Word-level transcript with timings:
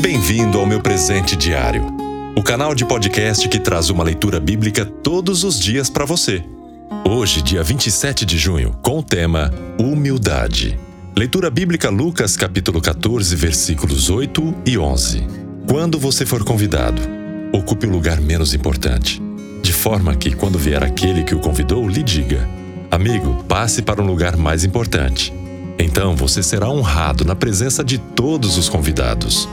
Bem-vindo 0.00 0.60
ao 0.60 0.64
meu 0.66 0.80
presente 0.80 1.34
diário, 1.34 1.84
o 2.36 2.42
canal 2.42 2.72
de 2.72 2.84
podcast 2.84 3.48
que 3.48 3.58
traz 3.58 3.90
uma 3.90 4.04
leitura 4.04 4.38
bíblica 4.38 4.84
todos 4.84 5.42
os 5.42 5.58
dias 5.58 5.90
para 5.90 6.04
você. 6.04 6.44
Hoje, 7.04 7.42
dia 7.42 7.64
27 7.64 8.24
de 8.24 8.38
junho, 8.38 8.78
com 8.80 9.00
o 9.00 9.02
tema 9.02 9.52
Humildade. 9.76 10.78
Leitura 11.16 11.50
bíblica 11.50 11.90
Lucas 11.90 12.36
capítulo 12.36 12.80
14, 12.80 13.34
versículos 13.34 14.08
8 14.08 14.54
e 14.64 14.78
11. 14.78 15.26
Quando 15.68 15.98
você 15.98 16.24
for 16.24 16.44
convidado, 16.44 17.02
ocupe 17.52 17.86
o 17.86 17.90
lugar 17.90 18.20
menos 18.20 18.54
importante, 18.54 19.20
de 19.60 19.72
forma 19.72 20.14
que 20.14 20.30
quando 20.30 20.60
vier 20.60 20.84
aquele 20.84 21.24
que 21.24 21.34
o 21.34 21.40
convidou, 21.40 21.88
lhe 21.88 22.04
diga: 22.04 22.48
Amigo, 22.88 23.42
passe 23.48 23.82
para 23.82 24.00
um 24.00 24.06
lugar 24.06 24.36
mais 24.36 24.62
importante. 24.62 25.32
Então 25.76 26.14
você 26.14 26.40
será 26.40 26.68
honrado 26.68 27.24
na 27.24 27.34
presença 27.34 27.82
de 27.82 27.98
todos 27.98 28.56
os 28.56 28.68
convidados. 28.68 29.48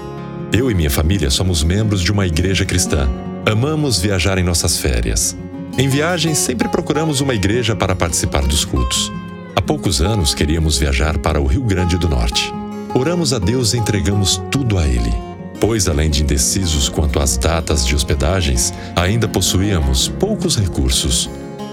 Eu 0.55 0.71
e 0.71 0.73
minha 0.73 0.89
família 0.89 1.29
somos 1.29 1.65
membros 1.65 1.99
de 1.99 2.13
uma 2.13 2.25
igreja 2.25 2.63
cristã. 2.63 3.09
Amamos 3.45 3.99
viajar 3.99 4.37
em 4.37 4.43
nossas 4.43 4.77
férias. 4.77 5.35
Em 5.77 5.89
viagens, 5.89 6.37
sempre 6.37 6.69
procuramos 6.69 7.19
uma 7.19 7.33
igreja 7.33 7.75
para 7.75 7.93
participar 7.93 8.47
dos 8.47 8.63
cultos. 8.63 9.11
Há 9.53 9.61
poucos 9.61 10.01
anos 10.01 10.33
queríamos 10.33 10.77
viajar 10.77 11.17
para 11.17 11.41
o 11.41 11.45
Rio 11.45 11.61
Grande 11.61 11.97
do 11.97 12.07
Norte. 12.07 12.53
Oramos 12.93 13.33
a 13.33 13.37
Deus 13.37 13.73
e 13.73 13.77
entregamos 13.77 14.41
tudo 14.49 14.77
a 14.77 14.87
Ele. 14.87 15.13
Pois, 15.59 15.89
além 15.89 16.09
de 16.09 16.23
indecisos 16.23 16.87
quanto 16.87 17.19
às 17.19 17.35
datas 17.35 17.85
de 17.85 17.93
hospedagens, 17.93 18.73
ainda 18.95 19.27
possuíamos 19.27 20.07
poucos 20.07 20.55
recursos. 20.55 21.29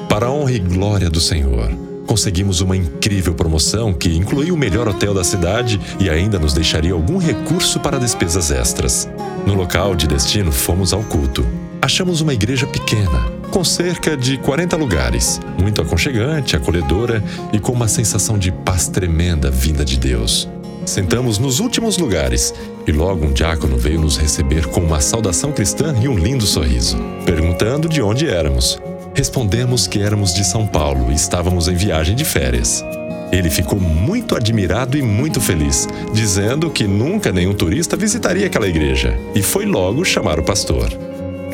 Para 0.09 0.27
a 0.27 0.33
honra 0.33 0.55
e 0.55 0.59
glória 0.59 1.09
do 1.09 1.21
Senhor, 1.21 1.71
conseguimos 2.07 2.61
uma 2.61 2.77
incrível 2.77 3.35
promoção 3.35 3.93
que 3.93 4.17
incluía 4.17 4.53
o 4.53 4.57
melhor 4.57 4.89
hotel 4.89 5.15
da 5.15 5.25
cidade 5.25 5.81
e 5.99 6.09
ainda 6.09 6.39
nos 6.39 6.53
deixaria 6.53 6.93
algum 6.93 7.19
recurso 7.19 7.81
para 7.81 7.99
despesas 7.99 8.51
extras. 8.51 9.09
No 9.47 9.55
local 9.55 9.95
de 9.95 10.07
destino, 10.07 10.53
fomos 10.53 10.93
ao 10.93 11.03
culto. 11.03 11.47
Achamos 11.81 12.21
uma 12.21 12.33
igreja 12.33 12.67
pequena, 12.67 13.27
com 13.51 13.65
cerca 13.65 14.17
de 14.17 14.39
40 14.39 14.77
lugares, 14.77 15.41
muito 15.61 15.83
aconchegante, 15.83 16.55
acolhedora 16.55 17.23
e 17.53 17.59
com 17.59 17.73
uma 17.73 17.89
sensação 17.89 18.39
de 18.39 18.53
paz 18.53 18.89
tremenda 18.89 19.51
vinda 19.51 19.85
de 19.85 19.99
Deus. 19.99 20.49
Sentamos 20.87 21.39
nos 21.39 21.61
últimos 21.61 21.99
lugares 21.99 22.55
e 22.87 22.93
logo 22.93 23.27
um 23.27 23.33
diácono 23.33 23.77
veio 23.77 24.01
nos 24.01 24.17
receber 24.17 24.67
com 24.67 24.81
uma 24.81 25.01
saudação 25.01 25.53
cristã 25.53 25.95
e 26.01 26.09
um 26.09 26.19
lindo 26.19 26.45
sorriso, 26.45 26.97
perguntando 27.25 27.89
de 27.89 28.03
onde 28.03 28.29
éramos. 28.29 28.79
Respondemos 29.15 29.87
que 29.87 30.01
éramos 30.01 30.33
de 30.33 30.43
São 30.43 30.67
Paulo 30.67 31.13
e 31.13 31.15
estávamos 31.15 31.69
em 31.69 31.75
viagem 31.75 32.17
de 32.17 32.25
férias. 32.25 32.83
Ele 33.31 33.51
ficou 33.51 33.79
muito 33.79 34.35
admirado 34.35 34.97
e 34.97 35.03
muito 35.03 35.41
feliz, 35.41 35.87
dizendo 36.15 36.71
que 36.71 36.87
nunca 36.87 37.31
nenhum 37.31 37.53
turista 37.53 37.95
visitaria 37.95 38.47
aquela 38.47 38.67
igreja, 38.67 39.19
e 39.35 39.43
foi 39.43 39.67
logo 39.67 40.05
chamar 40.05 40.39
o 40.39 40.43
pastor. 40.43 40.89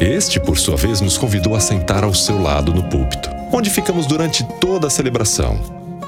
Este, 0.00 0.38
por 0.38 0.56
sua 0.56 0.76
vez, 0.76 1.00
nos 1.00 1.18
convidou 1.18 1.56
a 1.56 1.60
sentar 1.60 2.04
ao 2.04 2.14
seu 2.14 2.40
lado 2.40 2.72
no 2.72 2.84
púlpito, 2.84 3.28
onde 3.52 3.70
ficamos 3.70 4.06
durante 4.06 4.44
toda 4.60 4.86
a 4.86 4.90
celebração, 4.90 5.58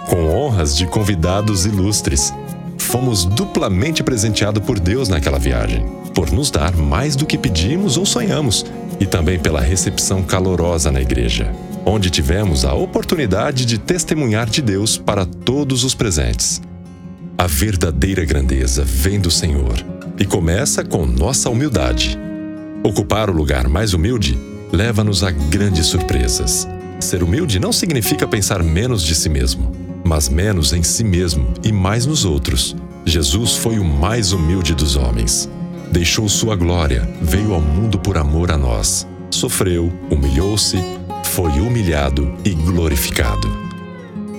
com 0.08 0.28
honras 0.28 0.76
de 0.76 0.86
convidados 0.86 1.66
ilustres. 1.66 2.32
Fomos 2.78 3.24
duplamente 3.24 4.02
presenteados 4.04 4.64
por 4.64 4.78
Deus 4.78 5.08
naquela 5.08 5.38
viagem, 5.38 5.84
por 6.14 6.30
nos 6.30 6.50
dar 6.50 6.76
mais 6.76 7.16
do 7.16 7.26
que 7.26 7.38
pedimos 7.38 7.96
ou 7.96 8.06
sonhamos, 8.06 8.64
e 9.00 9.06
também 9.06 9.38
pela 9.38 9.62
recepção 9.62 10.22
calorosa 10.22 10.92
na 10.92 11.00
igreja, 11.00 11.50
onde 11.86 12.10
tivemos 12.10 12.66
a 12.66 12.74
oportunidade 12.74 13.64
de 13.64 13.78
testemunhar 13.78 14.48
de 14.48 14.60
Deus 14.60 14.98
para 14.98 15.24
todos 15.24 15.82
os 15.82 15.94
presentes. 15.94 16.60
A 17.38 17.46
verdadeira 17.46 18.22
grandeza 18.26 18.84
vem 18.84 19.18
do 19.18 19.30
Senhor 19.30 19.82
e 20.18 20.26
começa 20.26 20.84
com 20.84 21.06
nossa 21.06 21.48
humildade. 21.48 22.18
Ocupar 22.84 23.30
o 23.30 23.32
lugar 23.32 23.66
mais 23.66 23.94
humilde 23.94 24.39
leva-nos 24.70 25.24
a 25.24 25.30
grandes 25.30 25.86
surpresas. 25.86 26.68
Ser 27.00 27.22
humilde 27.22 27.58
não 27.58 27.72
significa 27.72 28.28
pensar 28.28 28.62
menos 28.62 29.02
de 29.02 29.14
si 29.14 29.30
mesmo, 29.30 29.72
mas 30.05 30.28
menos 30.28 30.74
em 30.74 30.83
si 30.83 31.02
mesmo 31.02 31.55
e 31.64 31.72
mais 31.72 32.05
nos 32.05 32.27
outros. 32.27 32.77
Jesus 33.06 33.56
foi 33.56 33.78
o 33.78 33.84
mais 33.84 34.33
humilde 34.33 34.74
dos 34.74 34.96
homens 34.96 35.48
deixou 35.90 36.28
sua 36.28 36.55
glória, 36.55 37.08
veio 37.20 37.52
ao 37.52 37.61
mundo 37.61 37.98
por 37.98 38.17
amor 38.17 38.51
a 38.51 38.56
nós. 38.56 39.06
Sofreu, 39.30 39.92
humilhou-se, 40.11 40.78
foi 41.24 41.51
humilhado 41.61 42.34
e 42.45 42.51
glorificado. 42.51 43.61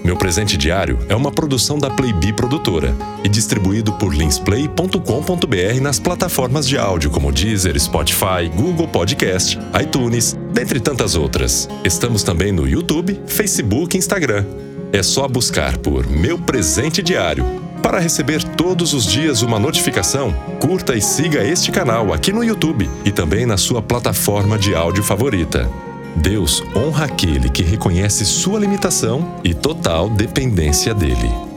Meu 0.04 0.18
presente 0.18 0.58
diário 0.58 0.98
é 1.08 1.16
uma 1.16 1.32
produção 1.32 1.78
da 1.78 1.90
Playbee 1.90 2.34
Produtora 2.34 2.96
e 3.24 3.30
distribuído 3.30 3.94
por 3.94 4.16
linsplay.com.br 4.16 5.82
nas 5.82 6.00
plataformas 6.00 6.68
de 6.68 6.78
áudio 6.78 7.12
como 7.12 7.32
Deezer, 7.32 7.80
Spotify, 7.80 8.50
Google 8.56 8.88
Podcast, 8.88 9.60
iTunes, 9.80 10.36
dentre 10.52 10.80
tantas 10.80 11.14
outras. 11.16 11.70
Estamos 11.84 12.24
também 12.24 12.52
no 12.52 12.68
YouTube, 12.68 13.22
Facebook 13.28 13.96
e 13.96 14.00
Instagram. 14.00 14.44
É 14.92 15.04
só 15.04 15.28
buscar 15.28 15.78
por 15.78 16.08
Meu 16.08 16.38
Presente 16.40 17.04
Diário 17.04 17.61
para 17.82 18.00
receber 18.00 18.44
todos 18.44 18.94
os 18.94 19.06
dias 19.06 19.42
uma 19.42 19.60
notificação, 19.60 20.34
curta 20.60 20.96
e 20.96 21.02
siga 21.02 21.44
este 21.44 21.72
canal 21.72 22.14
aqui 22.14 22.32
no 22.32 22.44
YouTube 22.44 22.90
e 23.04 23.12
também 23.12 23.46
na 23.46 23.58
sua 23.58 23.82
plataforma 23.82 24.58
de 24.58 24.76
áudio 24.76 25.04
favorita. 25.04 25.70
Deus 26.16 26.64
honra 26.76 27.06
aquele 27.06 27.50
que 27.50 27.64
reconhece 27.64 28.26
sua 28.26 28.60
limitação 28.60 29.36
e 29.44 29.54
total 29.54 30.10
dependência 30.10 30.94
dele. 30.94 31.51